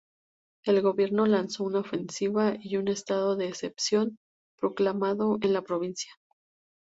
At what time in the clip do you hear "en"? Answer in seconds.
5.43-5.53